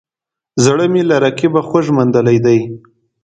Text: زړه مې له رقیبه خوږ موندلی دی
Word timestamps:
زړه 0.63 0.85
مې 0.91 1.01
له 1.09 1.15
رقیبه 1.23 1.61
خوږ 1.67 1.85
موندلی 1.95 2.37
دی 2.45 2.59